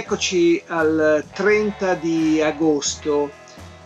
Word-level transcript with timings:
Eccoci 0.00 0.62
al 0.68 1.28
30 1.30 1.94
di 1.94 2.40
agosto, 2.40 3.34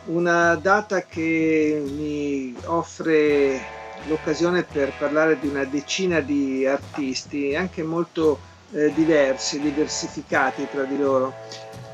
una 0.04 0.54
data 0.54 1.06
che 1.06 1.82
mi 1.84 2.56
offre 2.66 3.60
l'occasione 4.04 4.62
per 4.62 4.94
parlare 4.94 5.40
di 5.40 5.48
una 5.48 5.64
decina 5.64 6.20
di 6.20 6.64
artisti, 6.64 7.56
anche 7.56 7.82
molto 7.82 8.42
eh, 8.72 8.92
diversi, 8.94 9.60
diversificati 9.60 10.66
tra 10.70 10.84
di 10.84 10.98
loro. 10.98 11.34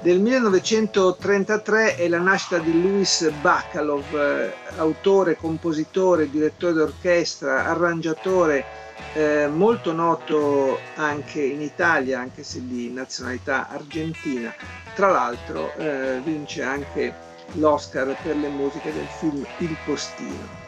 Del 0.02 0.18
1933 0.18 1.96
è 1.96 2.08
la 2.08 2.20
nascita 2.20 2.56
di 2.56 2.80
Louis 2.80 3.30
Bacalov, 3.42 4.14
eh, 4.14 4.52
autore, 4.76 5.36
compositore, 5.36 6.30
direttore 6.30 6.72
d'orchestra, 6.72 7.66
arrangiatore, 7.66 8.64
eh, 9.12 9.46
molto 9.46 9.92
noto 9.92 10.78
anche 10.94 11.42
in 11.42 11.60
Italia, 11.60 12.18
anche 12.18 12.42
se 12.42 12.66
di 12.66 12.90
nazionalità 12.90 13.68
argentina. 13.68 14.54
Tra 14.94 15.10
l'altro 15.10 15.74
eh, 15.76 16.20
vince 16.24 16.62
anche 16.62 17.14
l'Oscar 17.52 18.16
per 18.22 18.36
le 18.36 18.48
musiche 18.48 18.92
del 18.94 19.08
film 19.18 19.44
Il 19.58 19.76
Postino. 19.84 20.58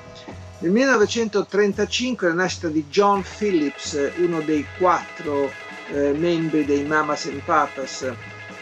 Nel 0.58 0.70
1935 0.70 2.28
la 2.28 2.34
nascita 2.34 2.68
di 2.68 2.84
John 2.88 3.24
Phillips, 3.38 4.12
uno 4.18 4.40
dei 4.42 4.64
quattro 4.78 5.50
eh, 5.92 6.12
membri 6.12 6.64
dei 6.64 6.82
Mamas 6.84 7.26
and 7.26 7.42
Papas, 7.42 8.10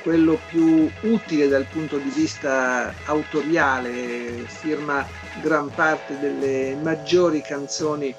quello 0.02 0.38
più 0.48 0.90
utile 1.02 1.48
dal 1.48 1.66
punto 1.70 1.98
di 1.98 2.10
vista 2.10 2.92
autoriale, 3.04 4.44
firma 4.46 5.06
gran 5.40 5.70
parte 5.74 6.18
delle 6.18 6.76
maggiori 6.80 7.40
canzoni 7.42 8.14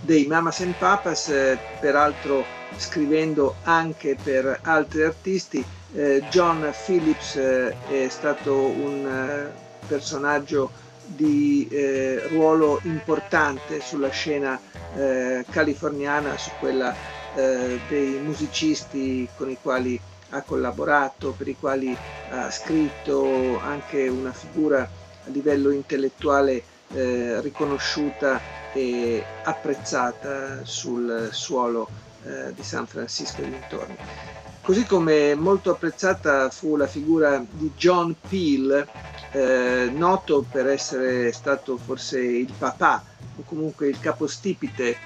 dei 0.00 0.26
Mamas 0.26 0.60
and 0.60 0.74
Papas, 0.74 1.28
eh, 1.28 1.58
peraltro 1.80 2.44
scrivendo 2.76 3.56
anche 3.62 4.16
per 4.22 4.60
altri 4.62 5.02
artisti. 5.02 5.64
Eh, 5.94 6.24
John 6.30 6.72
Phillips 6.84 7.36
eh, 7.36 7.74
è 7.88 8.08
stato 8.08 8.54
un 8.54 9.06
eh, 9.06 9.86
personaggio 9.86 10.70
di 11.06 11.68
eh, 11.70 12.26
ruolo 12.28 12.80
importante 12.84 13.80
sulla 13.80 14.08
scena 14.10 14.60
californiana, 15.50 16.38
su 16.38 16.50
quella 16.60 16.94
dei 17.34 18.20
musicisti 18.22 19.28
con 19.36 19.50
i 19.50 19.58
quali 19.60 20.00
ha 20.30 20.42
collaborato, 20.42 21.34
per 21.36 21.48
i 21.48 21.56
quali 21.58 21.96
ha 22.30 22.50
scritto 22.50 23.60
anche 23.60 24.08
una 24.08 24.32
figura 24.32 24.82
a 24.82 25.30
livello 25.30 25.70
intellettuale 25.70 26.62
riconosciuta 26.88 28.40
e 28.72 29.24
apprezzata 29.42 30.64
sul 30.64 31.28
suolo 31.32 31.88
eh, 32.24 32.52
di 32.54 32.62
San 32.62 32.86
Francisco 32.86 33.42
e 33.42 33.44
dintorni. 33.44 33.96
Così 34.62 34.86
come 34.86 35.34
molto 35.34 35.70
apprezzata 35.70 36.48
fu 36.48 36.76
la 36.76 36.86
figura 36.86 37.44
di 37.48 37.70
John 37.76 38.16
Peel, 38.28 38.86
eh, 39.32 39.90
noto 39.92 40.44
per 40.50 40.68
essere 40.68 41.32
stato 41.32 41.76
forse 41.76 42.18
il 42.20 42.50
papà 42.56 43.04
o 43.36 43.42
comunque 43.44 43.88
il 43.88 44.00
capostipite 44.00 44.96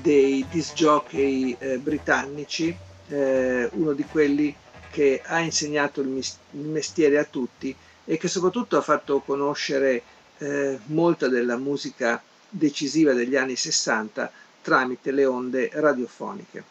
dei 0.00 0.46
disc 0.50 0.74
jockey 0.74 1.56
eh, 1.58 1.78
britannici, 1.78 2.76
eh, 3.08 3.68
uno 3.72 3.92
di 3.92 4.04
quelli 4.04 4.54
che 4.90 5.22
ha 5.24 5.40
insegnato 5.40 6.00
il, 6.00 6.08
mis- 6.08 6.38
il, 6.50 6.66
mestiere 6.66 7.18
a 7.18 7.24
tutti 7.24 7.74
e 8.04 8.16
che 8.16 8.28
soprattutto 8.28 8.76
ha 8.76 8.82
fatto 8.82 9.20
conoscere 9.20 10.02
eh, 10.38 10.78
molta 10.86 11.28
della 11.28 11.56
musica 11.56 12.22
decisiva 12.48 13.12
degli 13.12 13.36
anni 13.36 13.56
60 13.56 14.30
tramite 14.60 15.10
le 15.10 15.24
onde 15.24 15.70
radiofoniche. 15.72 16.64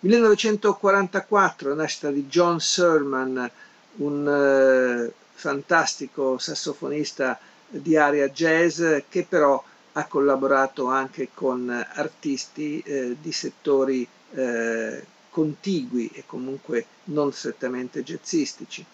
1944, 0.00 1.74
nascita 1.74 2.10
di 2.10 2.26
John 2.26 2.60
Serman, 2.60 3.50
un 3.96 4.28
eh, 4.28 5.12
fantastico 5.32 6.38
sassofonista 6.38 7.38
di 7.68 7.96
area 7.96 8.28
jazz 8.28 8.82
che 9.08 9.26
però 9.28 9.62
ha 9.92 10.06
collaborato 10.06 10.86
anche 10.86 11.28
con 11.34 11.68
artisti 11.94 12.80
eh, 12.80 13.16
di 13.20 13.32
settori 13.32 14.06
eh, 14.34 15.04
contigui 15.30 16.10
e 16.12 16.24
comunque 16.26 16.84
non 17.04 17.32
strettamente 17.32 18.02
jazzistici. 18.02 18.84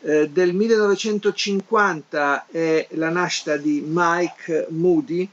Eh, 0.00 0.28
del 0.28 0.54
1950 0.54 2.46
è 2.50 2.86
la 2.92 3.08
nascita 3.08 3.56
di 3.56 3.82
Mike 3.86 4.66
Moody, 4.70 5.28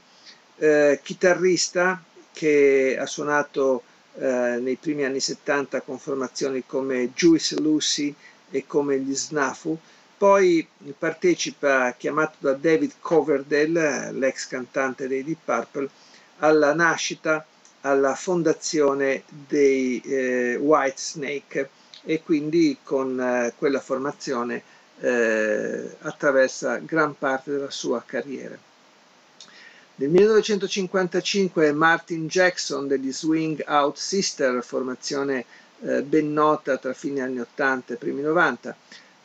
eh, 0.56 1.00
chitarrista 1.02 2.02
che 2.32 2.96
ha 2.98 3.06
suonato 3.06 3.82
eh, 4.16 4.58
nei 4.60 4.76
primi 4.76 5.04
anni 5.04 5.20
70 5.20 5.80
con 5.82 5.98
formazioni 5.98 6.64
come 6.66 7.12
Juice 7.14 7.60
Lucy 7.60 8.14
e 8.50 8.66
come 8.66 8.98
gli 8.98 9.14
Snafu. 9.14 9.76
Poi 10.24 10.66
partecipa, 10.96 11.94
chiamato 11.98 12.36
da 12.38 12.54
David 12.54 12.92
Coverdale, 12.98 14.10
l'ex 14.12 14.46
cantante 14.48 15.06
dei 15.06 15.22
Deep 15.22 15.40
Purple, 15.44 15.90
alla 16.38 16.72
nascita, 16.72 17.44
alla 17.82 18.14
fondazione 18.14 19.24
dei 19.28 20.00
eh, 20.00 20.56
White 20.56 20.96
Snake 20.96 21.68
e 22.04 22.22
quindi 22.22 22.78
con 22.82 23.20
eh, 23.20 23.52
quella 23.58 23.80
formazione 23.80 24.62
eh, 25.00 25.94
attraversa 26.00 26.78
gran 26.78 27.18
parte 27.18 27.50
della 27.50 27.70
sua 27.70 28.02
carriera. 28.06 28.56
Nel 29.96 30.08
1955 30.08 31.70
Martin 31.72 32.28
Jackson 32.28 32.88
degli 32.88 33.12
Swing 33.12 33.62
Out 33.66 33.98
Sister, 33.98 34.64
formazione 34.64 35.44
eh, 35.82 36.02
ben 36.02 36.32
nota 36.32 36.78
tra 36.78 36.94
fine 36.94 37.20
anni 37.20 37.40
80 37.40 37.92
e 37.92 37.96
primi 37.98 38.22
90. 38.22 38.74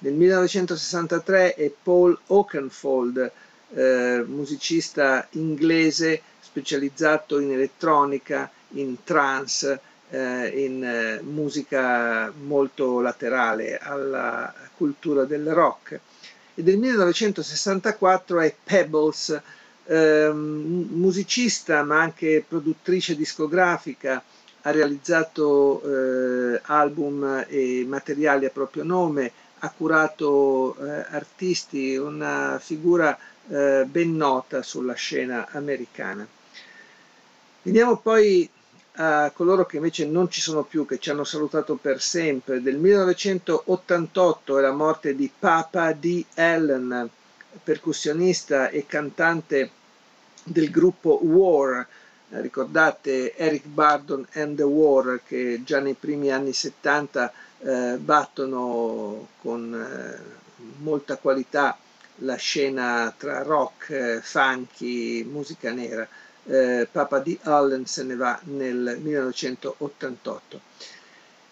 Nel 0.01 0.13
1963 0.13 1.55
è 1.55 1.69
Paul 1.83 2.17
Oakenfold, 2.27 3.31
eh, 3.73 4.23
musicista 4.25 5.27
inglese 5.31 6.21
specializzato 6.39 7.37
in 7.39 7.51
elettronica, 7.51 8.49
in 8.75 9.03
trance, 9.03 9.77
eh, 10.09 10.47
in 10.65 10.83
eh, 10.85 11.21
musica 11.21 12.31
molto 12.45 13.01
laterale 13.01 13.77
alla 13.77 14.53
cultura 14.77 15.25
del 15.25 15.53
rock. 15.53 15.99
E 16.55 16.63
del 16.63 16.77
1964 16.77 18.39
è 18.39 18.55
Pebbles, 18.63 19.41
ehm, 19.83 20.87
musicista 20.91 21.83
ma 21.83 21.99
anche 21.99 22.43
produttrice 22.47 23.17
discografica, 23.17 24.23
ha 24.61 24.71
realizzato 24.71 25.81
eh, 25.83 26.61
album 26.63 27.45
e 27.49 27.83
materiali 27.85 28.45
a 28.45 28.49
proprio 28.49 28.83
nome, 28.83 29.31
ha 29.59 29.69
curato 29.71 30.75
eh, 30.77 31.05
artisti, 31.09 31.95
una 31.95 32.59
figura 32.61 33.17
eh, 33.47 33.85
ben 33.89 34.15
nota 34.15 34.61
sulla 34.61 34.93
scena 34.93 35.47
americana. 35.51 36.27
Veniamo 37.61 37.97
poi 37.97 38.49
a 39.01 39.31
coloro 39.33 39.65
che 39.65 39.77
invece 39.77 40.05
non 40.05 40.29
ci 40.29 40.41
sono 40.41 40.63
più, 40.63 40.85
che 40.85 40.99
ci 40.99 41.09
hanno 41.09 41.23
salutato 41.23 41.75
per 41.75 42.01
sempre. 42.01 42.61
Del 42.61 42.77
1988 42.77 44.57
è 44.57 44.61
la 44.61 44.71
morte 44.71 45.15
di 45.15 45.31
Papa 45.37 45.91
D. 45.93 46.23
Allen, 46.35 47.09
percussionista 47.63 48.69
e 48.69 48.85
cantante 48.85 49.71
del 50.43 50.69
gruppo 50.69 51.19
War. 51.23 51.87
Ricordate 52.31 53.35
Eric 53.35 53.65
Bardon 53.65 54.27
and 54.33 54.55
the 54.57 54.63
War 54.63 55.21
che 55.25 55.61
già 55.63 55.79
nei 55.79 55.95
primi 55.95 56.31
anni 56.31 56.53
70 56.53 57.33
eh, 57.61 57.97
battono 57.97 59.27
con 59.41 59.73
eh, 59.73 60.37
molta 60.77 61.17
qualità 61.17 61.77
la 62.21 62.35
scena 62.35 63.13
tra 63.17 63.43
rock, 63.43 63.89
eh, 63.89 64.19
funky, 64.21 65.23
musica 65.23 65.71
nera 65.71 66.07
eh, 66.45 66.87
Papa 66.91 67.19
di 67.19 67.37
Allen 67.43 67.85
se 67.85 68.03
ne 68.03 68.15
va 68.15 68.39
nel 68.43 68.97
1988. 69.01 70.61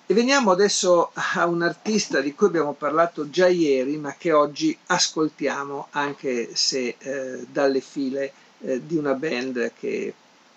E 0.09 0.13
veniamo 0.13 0.51
adesso 0.51 1.12
a 1.13 1.45
un 1.45 1.62
artista 1.62 2.21
di 2.21 2.33
cui 2.33 2.48
abbiamo 2.48 2.74
parlato 2.74 3.30
già 3.30 3.48
ieri, 3.48 3.98
ma 3.98 4.15
che 4.18 4.31
oggi 4.31 4.77
ascoltiamo 4.88 5.88
anche 5.92 6.56
se 6.56 6.95
eh, 6.98 7.45
dalle 7.51 7.81
file 7.81 8.31
eh, 8.62 8.86
di 8.86 8.95
una 8.95 9.13
band 9.13 9.74
che 9.77 10.13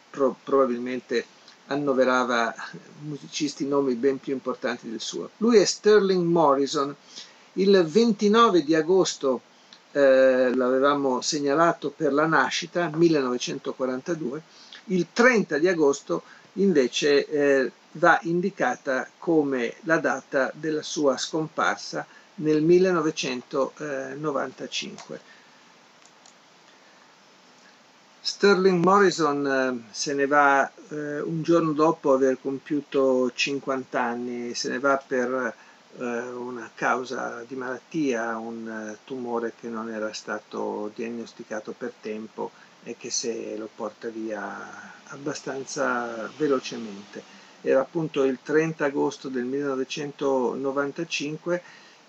pro- 0.09 0.37
probabilmente 0.43 1.25
annoverava 1.71 2.53
musicisti 3.01 3.67
nomi 3.67 3.95
ben 3.95 4.19
più 4.19 4.33
importanti 4.33 4.91
del 4.91 5.01
suo. 5.01 5.31
Lui 5.39 5.59
è 5.59 5.65
Sterling 5.65 6.27
Morrison. 6.27 6.95
Il 7.55 7.85
29 7.85 8.63
di 8.63 8.75
agosto 8.75 9.41
eh, 9.93 10.55
l'avevamo 10.55 11.21
segnalato 11.21 11.91
per 11.91 12.13
la 12.13 12.27
nascita, 12.27 12.91
1942, 12.95 14.43
il 14.87 15.07
30 15.13 15.59
di 15.59 15.69
agosto 15.69 16.23
invece 16.55 17.27
eh, 17.27 17.71
va 17.93 18.19
indicata 18.23 19.09
come 19.19 19.75
la 19.83 19.99
data 19.99 20.51
della 20.55 20.83
sua 20.83 21.17
scomparsa 21.17 22.05
nel 22.37 22.63
1995. 22.63 25.21
Sterling 28.23 28.85
Morrison 28.85 29.47
eh, 29.47 29.81
se 29.93 30.13
ne 30.13 30.27
va 30.27 30.71
eh, 30.91 31.21
un 31.21 31.43
giorno 31.43 31.73
dopo 31.73 32.13
aver 32.13 32.37
compiuto 32.39 33.33
50 33.35 33.99
anni, 33.99 34.55
se 34.55 34.69
ne 34.69 34.79
va 34.79 35.03
per 35.05 35.55
eh, 35.99 36.05
una 36.05 36.71
causa 36.75 37.43
di 37.49 37.55
malattia, 37.55 38.37
un 38.37 38.69
eh, 38.69 38.99
tumore 39.07 39.55
che 39.59 39.69
non 39.69 39.91
era 39.91 40.13
stato 40.13 40.93
diagnosticato 40.95 41.75
per 41.77 41.95
tempo 41.99 42.51
e 42.85 42.95
che 42.99 43.09
se 43.11 43.57
lo 43.57 43.71
porta 43.75 44.09
via 44.09 44.55
abbastanza 45.09 46.31
velocemente. 46.37 47.23
Era 47.63 47.81
appunto 47.81 48.25
il 48.25 48.39
30 48.43 48.85
agosto 48.85 49.31
del 49.31 49.45
1995 49.45 51.63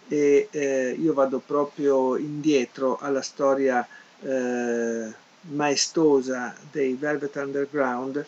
e 0.10 0.50
eh, 0.52 0.92
io 1.00 1.14
vado 1.14 1.40
proprio 1.40 2.18
indietro 2.18 2.98
alla 3.00 3.22
storia 3.22 3.88
eh, 4.22 5.30
maestosa 5.50 6.56
dei 6.72 6.94
Velvet 6.94 7.36
Underground 7.36 8.26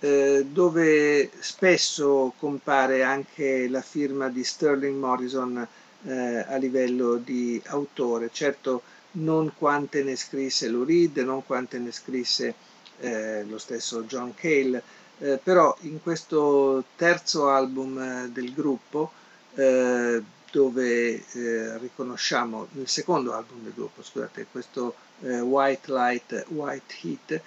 eh, 0.00 0.44
dove 0.50 1.30
spesso 1.40 2.34
compare 2.38 3.02
anche 3.02 3.68
la 3.68 3.80
firma 3.80 4.28
di 4.28 4.44
Sterling 4.44 4.98
Morrison 4.98 5.66
eh, 6.04 6.44
a 6.46 6.56
livello 6.56 7.16
di 7.16 7.60
autore. 7.66 8.28
Certo 8.30 8.82
non 9.12 9.52
quante 9.56 10.02
ne 10.02 10.16
scrisse 10.16 10.68
Lou 10.68 10.84
Reed, 10.84 11.16
non 11.18 11.44
quante 11.46 11.78
ne 11.78 11.90
scrisse 11.90 12.54
eh, 13.00 13.44
lo 13.44 13.58
stesso 13.58 14.02
John 14.02 14.34
Cale, 14.34 14.82
eh, 15.20 15.38
però 15.42 15.74
in 15.82 16.02
questo 16.02 16.84
terzo 16.96 17.48
album 17.48 17.98
eh, 17.98 18.28
del 18.30 18.52
gruppo, 18.52 19.12
eh, 19.54 20.22
dove 20.54 21.24
eh, 21.32 21.78
riconosciamo, 21.78 22.68
nel 22.72 22.86
secondo 22.86 23.32
album 23.34 23.64
del 23.64 23.72
gruppo, 23.74 24.04
scusate, 24.04 24.46
questo 24.52 24.94
eh, 25.22 25.40
White 25.40 25.90
Light, 25.90 26.44
White 26.48 26.94
Heat, 27.02 27.40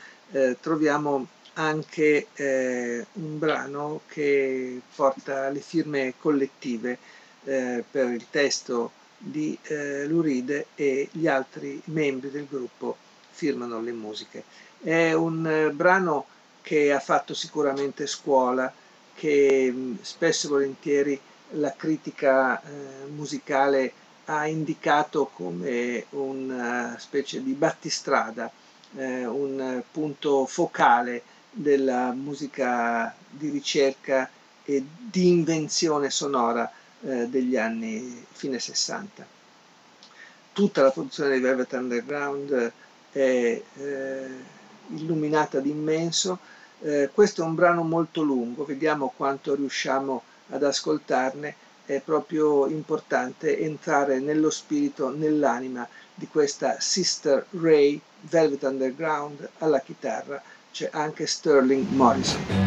troviamo 0.60 1.26
anche 1.54 2.28
un 3.14 3.40
brano 3.40 4.02
che 4.08 4.82
porta 4.94 5.48
le 5.48 5.62
firme 5.62 6.16
collettive 6.20 6.98
per 7.46 8.10
il 8.10 8.26
testo 8.30 8.92
di 9.18 9.58
eh, 9.64 10.06
Luride 10.06 10.68
e 10.76 11.08
gli 11.12 11.28
altri 11.28 11.82
membri 11.86 12.30
del 12.30 12.46
gruppo 12.46 12.98
firmano 13.32 13.82
le 13.82 13.92
musiche. 13.92 14.44
È 14.82 15.14
un 15.14 15.48
eh, 15.48 15.72
brano 15.72 16.26
che 16.62 16.92
ha 16.92 17.00
fatto 17.00 17.34
sicuramente 17.34 18.06
scuola, 18.06 18.72
che 19.16 19.74
spesso 20.02 20.48
e 20.48 20.50
volentieri 20.50 21.20
la 21.52 21.74
critica 21.76 22.62
eh, 22.62 23.08
musicale 23.08 23.94
ha 24.26 24.46
indicato 24.48 25.28
come 25.34 26.06
una 26.10 26.96
specie 27.00 27.42
di 27.42 27.54
battistrada, 27.54 28.52
eh, 28.96 29.26
un 29.26 29.82
punto 29.90 30.46
focale 30.46 31.24
della 31.50 32.12
musica 32.12 33.16
di 33.30 33.50
ricerca 33.50 34.30
e 34.64 34.84
di 34.98 35.30
invenzione 35.30 36.10
sonora 36.10 36.70
eh, 37.02 37.28
degli 37.28 37.56
anni 37.56 38.26
fine 38.32 38.60
60. 38.60 39.26
Tutta 40.52 40.82
la 40.82 40.92
produzione 40.92 41.36
di 41.36 41.40
Velvet 41.40 41.72
Underground 41.74 42.72
è 43.12 43.62
eh, 43.78 44.28
illuminata 44.90 45.60
d'immenso. 45.60 46.40
Eh, 46.82 47.10
questo 47.14 47.42
è 47.44 47.46
un 47.46 47.56
brano 47.56 47.84
molto 47.84 48.22
lungo, 48.22 48.66
vediamo 48.66 49.14
quanto 49.16 49.56
riusciamo 49.56 50.22
ad 50.50 50.64
ascoltarne. 50.64 51.56
È 51.86 52.02
proprio 52.04 52.68
importante 52.68 53.58
entrare 53.60 54.20
nello 54.20 54.50
spirito, 54.50 55.10
nell'anima 55.10 55.88
di 56.14 56.28
questa 56.28 56.78
Sister 56.80 57.46
Ray 57.52 58.00
Velvet 58.22 58.64
Underground 58.64 59.50
alla 59.60 59.80
chitarra. 59.80 60.42
C'è 60.72 60.90
anche 60.92 61.26
Sterling 61.26 61.88
Morrison. 61.92 62.67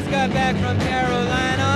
just 0.00 0.12
got 0.12 0.30
back 0.30 0.56
from 0.56 0.78
Carolina. 0.80 1.70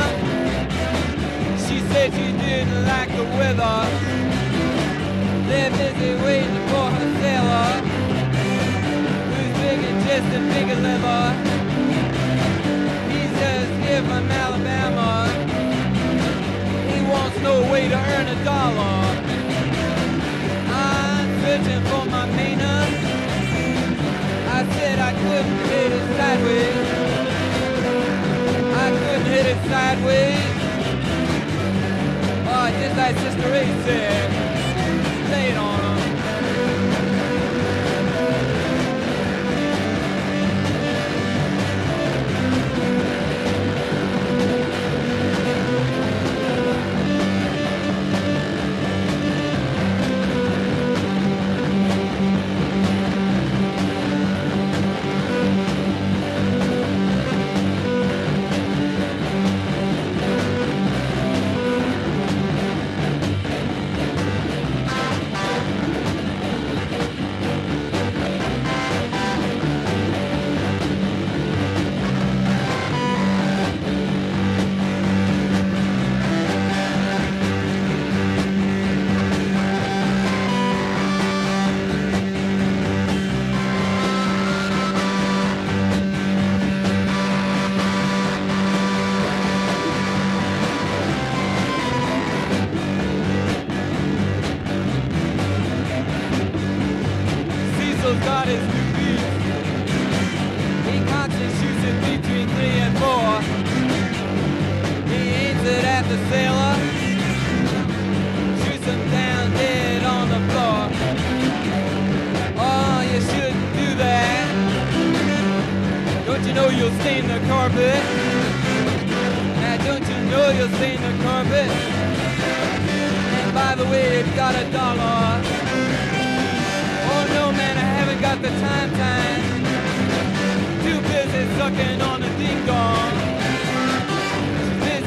She 1.66 1.78
said 1.90 2.10
she 2.14 2.32
didn't 2.32 2.86
like 2.86 3.10
the 3.10 3.24
weather. 3.36 3.76
They're 5.48 5.70
busy 5.70 6.14
waiting 6.24 6.62
for 6.70 6.86
her 6.96 7.08
sailor. 7.20 7.70
Who's 9.28 9.54
bigger, 9.60 9.94
just 10.08 10.28
a 10.36 10.40
bigger 10.54 10.78
liver. 10.86 11.24
He 13.12 13.22
says 13.38 13.68
here 13.84 14.02
from 14.08 14.24
Alabama. 14.42 15.28
He 16.92 17.00
wants 17.12 17.38
no 17.40 17.60
way 17.70 17.88
to 17.88 17.98
earn 18.14 18.28
a 18.28 18.44
dollar. 18.44 19.04
I'm 20.72 21.28
searching 21.42 21.82
for 21.90 22.04
my 22.06 22.24
Maynard. 22.36 22.88
I 24.56 24.60
said 24.76 24.98
I 24.98 25.12
couldn't 25.12 25.58
hit 25.68 25.92
it 25.92 26.16
sideways 26.16 27.03
did 29.44 29.56
it 29.56 29.68
sideways. 29.68 30.38
Oh, 32.48 32.68
just 32.80 32.96
like 32.96 33.16
Sister 33.16 33.50
Ray 33.50 33.66
said, 33.84 34.30
say 35.28 35.56
on. 35.56 35.83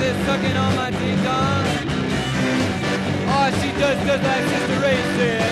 is 0.08 0.26
sucking 0.26 0.56
on 0.56 0.74
my 0.76 0.90
ding 0.90 1.20
dong. 1.22 1.68
oh 3.36 3.48
she 3.60 3.70
does 3.76 4.00
does 4.08 4.24
like 4.24 4.46
Sister 4.52 4.80
Ray 4.80 5.00
said. 5.18 5.44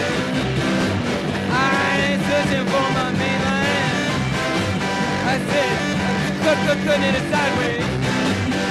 I 1.52 1.92
ain't 2.08 2.24
searching 2.30 2.66
for 2.72 2.88
my 2.96 3.12
mainland. 3.20 4.12
I 5.28 5.36
said, 5.50 5.76
cut, 6.44 6.58
cut, 6.68 6.80
cut 6.88 7.02
it 7.04 7.20
sideways. 7.32 7.90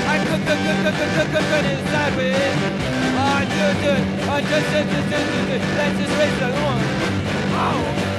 I 0.09 0.17
cut, 0.29 0.41
cut, 0.49 0.59
cut, 0.65 0.79
cut, 0.85 0.95
cut, 1.01 1.11
cut, 1.17 1.29
cut, 1.35 1.45
cut 1.53 1.65
it 1.69 1.81
sideways. 1.93 2.57
Oh, 3.21 3.41
I 3.41 3.45
do, 3.55 3.65
do, 3.85 3.93
I 4.33 4.41
just, 4.41 4.67
just, 4.73 4.89
just, 4.91 5.09
just, 5.13 5.29
just, 5.51 5.67
let's 5.77 5.95
just 6.01 6.13
race 6.19 6.41
along. 6.49 6.81
Oh. 7.61 8.14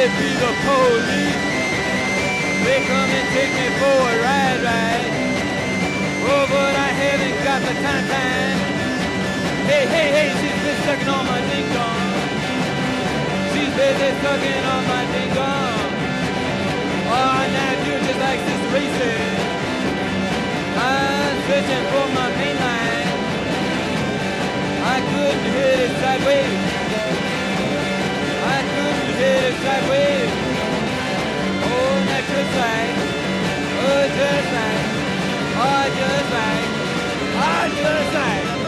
It 0.00 0.12
be 0.16 0.32
the 0.32 0.52
police? 0.64 1.44
They 2.64 2.80
come 2.88 3.10
and 3.20 3.26
take 3.36 3.52
me 3.52 3.68
for 3.76 4.00
a 4.00 4.14
ride, 4.24 4.60
ride. 4.64 5.12
Oh, 6.24 6.44
but 6.48 6.72
I 6.72 6.90
haven't 6.96 7.38
got 7.44 7.60
the 7.68 7.74
time, 7.84 8.04
time. 8.08 8.58
Hey, 9.68 9.84
hey, 9.92 10.08
hey, 10.16 10.28
she's 10.40 10.60
been 10.64 10.78
sucking 10.88 11.10
on 11.16 11.24
my 11.28 11.40
ding 11.52 11.68
dong. 11.76 12.12
She's 13.52 13.72
busy 13.76 14.10
sucking 14.24 14.64
on 14.72 14.82
my 14.88 15.04
ding 15.12 15.32
dong. 15.36 15.88
Oh, 17.12 17.40
now 17.56 17.72
it 17.76 18.00
just 18.08 18.20
like 18.24 18.40
this 18.48 18.62
racing. 18.72 19.36
I'm 20.80 21.36
searching 21.44 21.84
for 21.92 22.06
my 22.16 22.28
main 22.40 22.56
line. 22.56 23.08
I 24.80 24.96
couldn't 25.12 25.52
hit 25.56 25.78
it 25.84 25.92
sideways 26.00 27.29
to 29.20 29.52
track 29.60 29.82
with. 29.90 30.30
Oh, 31.62 31.94
just 32.08 32.52
like, 32.64 32.96
Oh, 33.82 34.04
just 34.16 34.48
like, 34.56 34.86
Oh, 35.62 35.84
just 35.98 36.30
like, 36.36 36.68
Oh, 37.42 37.82
just. 37.82 38.59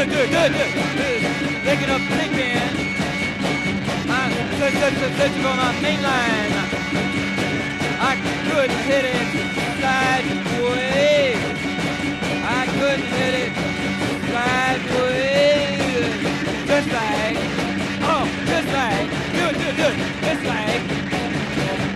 Good, 0.00 0.08
good, 0.08 0.30
good, 0.30 0.52
good, 0.52 0.72
good, 0.72 0.96
good. 0.96 1.22
Taking 1.62 1.90
up 1.90 2.00
thinking. 2.00 2.56
I'm 4.08 4.32
searching 4.56 5.42
for 5.42 5.54
my 5.60 5.78
main 5.82 6.00
line. 6.00 6.52
I 8.00 8.16
couldn't 8.48 8.80
hit 8.88 9.04
it 9.04 9.28
sideways. 9.76 11.36
I 12.42 12.64
couldn't 12.80 13.12
hit 13.12 13.34
it 13.44 13.52
sideways. 14.32 16.16
Just 16.66 16.88
like, 16.96 17.36
oh, 18.00 18.24
just 18.46 18.68
like, 18.72 19.04
good, 19.36 19.54
good, 19.54 19.76
good. 19.76 19.96
Just 20.24 20.44
like, 20.46 20.82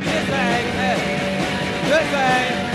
just 0.04 0.28
like, 0.28 0.68
uh, 0.76 1.88
just 1.88 2.12
like. 2.12 2.73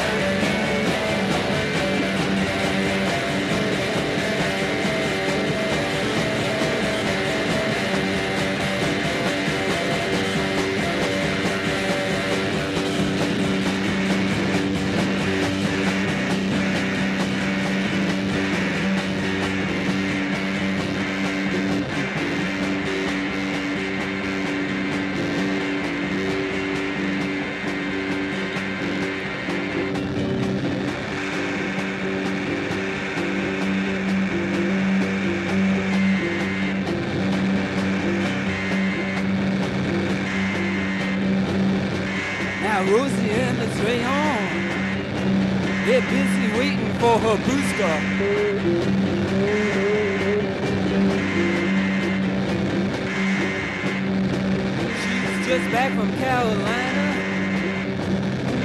She's 54.97 55.45
just 55.45 55.71
back 55.71 55.93
from 55.93 56.11
Carolina. 56.17 57.05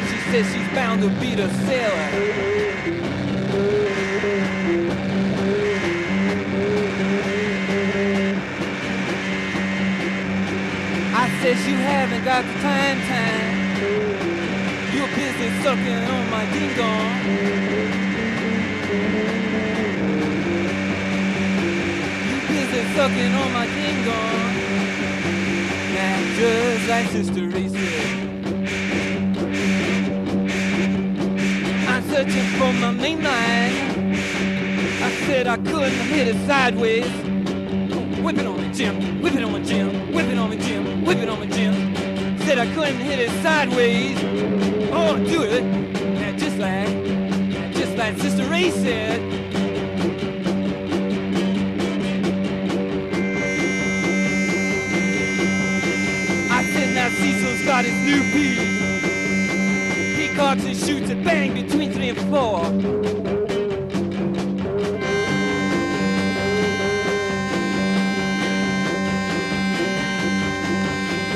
She 0.09 0.17
says 0.31 0.47
she's 0.51 0.69
bound 0.75 1.03
to 1.03 1.11
beat 1.21 1.39
a 1.41 1.51
sailor. 1.67 2.09
I 11.15 11.29
says 11.43 11.69
you 11.69 11.77
haven't 11.77 12.25
got 12.25 12.47
the 12.47 12.55
time 12.63 12.99
time. 13.13 13.57
You're 14.95 15.09
busy 15.09 15.51
sucking 15.63 16.05
on 16.09 16.31
my 16.31 16.47
ding 16.51 16.75
dong. 16.79 18.04
Sucking 22.95 23.35
on 23.35 23.53
my 23.53 23.67
ding 23.67 24.05
dong. 24.05 24.55
Now 25.95 26.17
just 26.37 26.89
like 26.89 27.07
Sister 27.09 27.51
said. 27.51 28.09
I'm 31.89 32.03
searching 32.09 32.49
for 32.57 32.73
my 32.73 32.93
main 32.93 33.23
line. 33.23 34.15
I 35.03 35.11
said 35.27 35.47
I 35.49 35.57
couldn't 35.57 36.01
hit 36.13 36.29
it 36.29 36.47
sideways. 36.47 37.13
Whip 38.23 38.39
it 38.39 38.47
on 38.47 38.61
me, 38.63 38.73
Jim. 38.73 39.21
Whip 39.21 39.35
it 39.35 39.43
on 39.43 39.53
me, 39.53 39.65
Jim. 39.65 40.13
Whip 40.15 40.27
it 40.29 40.39
on 40.39 40.51
me, 40.51 40.57
Jim. 40.57 41.05
Whip 41.05 41.19
it 41.19 41.29
on 41.29 41.41
me, 41.41 41.49
Jim. 41.49 41.75
Said 42.47 42.59
I 42.59 42.73
couldn't 42.75 43.01
hit 43.01 43.19
it 43.19 43.31
sideways. 43.43 44.17
Oh, 44.93 45.17
do 45.27 45.43
it. 45.43 45.65
Now 45.65 46.33
just 46.39 46.59
like, 46.59 47.14
like 47.97 48.17
Sister 48.19 48.45
Ray 48.47 48.71
said. 48.71 49.21
I 56.51 56.65
said 56.73 56.95
now 56.95 57.09
Cecil's 57.11 57.65
got 57.65 57.85
his 57.85 57.95
new 58.05 58.23
piece. 58.33 58.59
He 60.19 60.35
cocks 60.35 60.65
and 60.65 60.77
shoots 60.77 61.11
it 61.11 61.23
bang 61.23 61.55
between 61.55 61.93
three 61.93 62.09
and 62.09 62.19
four. 62.31 62.65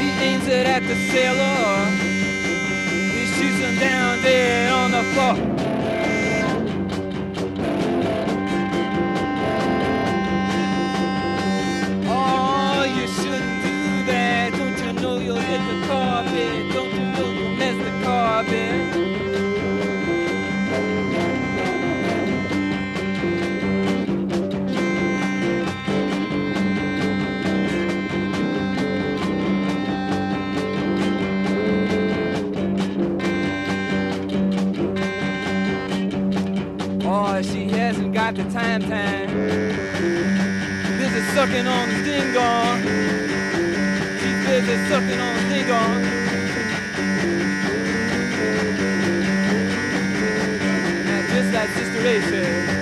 He 0.01 0.11
aims 0.25 0.47
it 0.49 0.67
at 0.67 0.83
the 0.83 0.97
sailor. 1.13 1.87
He 3.13 3.27
shoots 3.27 3.59
him 3.59 3.79
down 3.79 4.23
dead 4.23 4.73
on 4.73 4.91
the 4.91 5.03
floor. 5.15 5.58
Carpet? 16.19 16.73
Don't 16.73 16.93
you 16.93 17.01
you'll 17.17 17.57
mess 17.57 17.77
the 17.85 18.05
carpet? 18.05 18.75
Oh, 37.11 37.43
she 37.43 37.69
hasn't 37.69 38.13
got 38.13 38.35
the 38.35 38.45
time 38.45 38.83
time. 38.83 39.29
Busy 40.99 41.21
sucking 41.35 41.67
on 41.67 41.89
the 41.89 42.03
ding 42.05 42.33
dong. 42.35 42.83
She's 44.21 44.47
busy 44.47 44.89
sucking 44.89 45.21
on 45.21 45.48
be 45.59 45.65
gone. 45.65 46.05
And 51.07 51.29
just 51.31 51.53
like 51.53 51.71
Sister 51.71 52.01
Ray 52.01 52.21
said. 52.23 52.78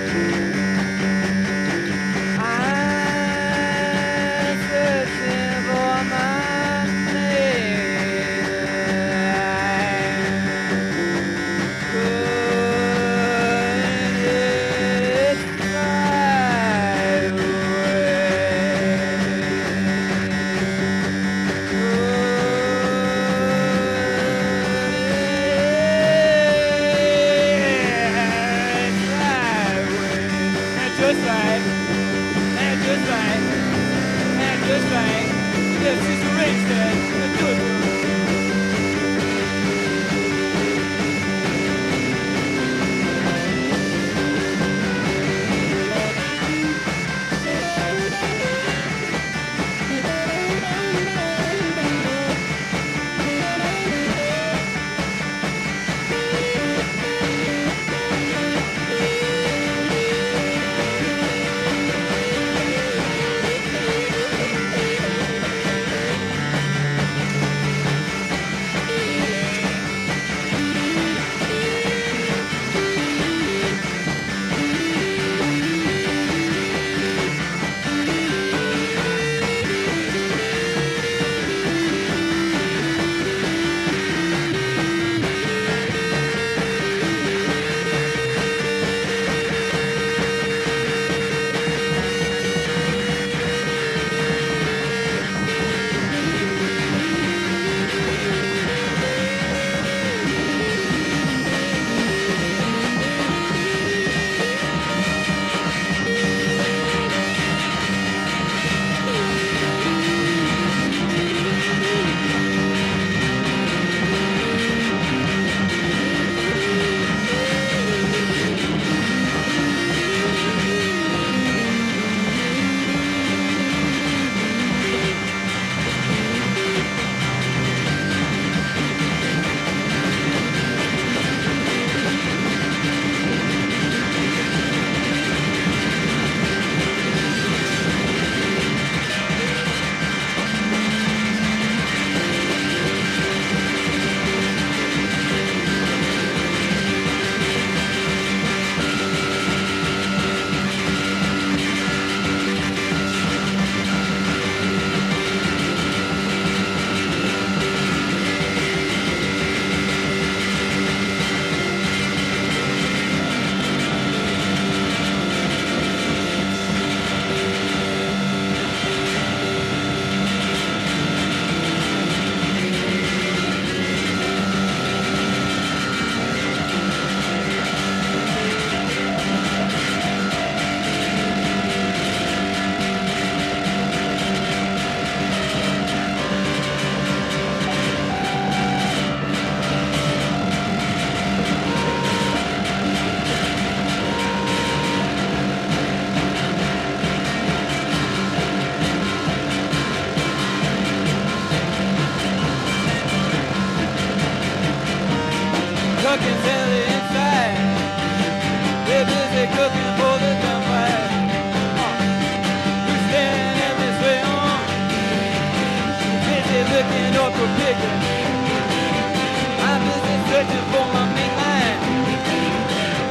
I'm 219.68 219.80
busy 219.88 220.16
searching 220.28 220.66
for 220.72 220.86
my 220.92 221.04
mainline. 221.16 221.78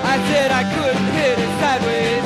I 0.03 0.15
said 0.29 0.51
I 0.51 0.63
couldn't 0.73 1.10
hit 1.17 1.39
it 1.39 1.51
sideways. 1.60 2.24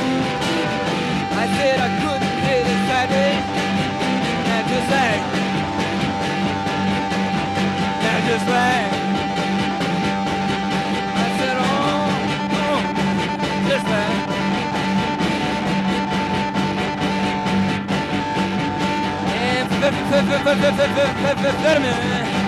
vermin. 21.63 22.38